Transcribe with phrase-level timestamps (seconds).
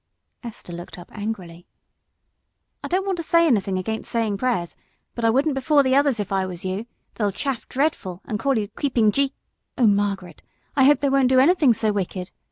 [0.41, 1.67] Esther looked up angrily.
[2.83, 4.75] "I don't want to say anything against saying prayers,
[5.13, 8.57] but I wouldn't before the others if I was you they'll chaff dreadful, and call
[8.57, 9.35] you Creeping Jesus."
[9.77, 10.41] "Oh, Margaret,
[10.75, 12.31] I hope they won't do anything so wicked.